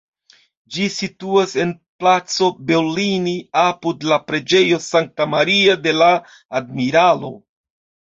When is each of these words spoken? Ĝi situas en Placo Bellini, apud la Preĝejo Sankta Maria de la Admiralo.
Ĝi 0.75 0.85
situas 0.93 1.51
en 1.63 1.73
Placo 2.03 2.47
Bellini, 2.71 3.33
apud 3.63 4.05
la 4.13 4.17
Preĝejo 4.31 4.79
Sankta 4.87 5.29
Maria 5.35 5.77
de 5.85 5.95
la 5.99 6.09
Admiralo. 6.63 7.31